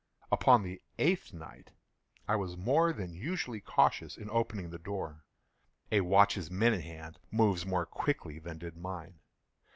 [0.31, 1.73] Upon the eighth night
[2.27, 5.25] I was more than usually cautious in opening the door.
[5.91, 9.19] A watch's minute hand moves more quickly than did mine.